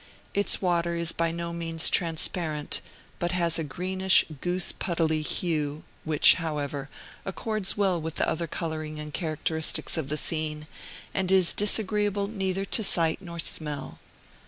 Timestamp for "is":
0.95-1.11, 11.31-11.53